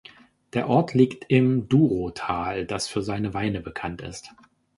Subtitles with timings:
[0.53, 4.33] Der Ort liegt im Douro-Tal, das für seine Weine bekannt ist.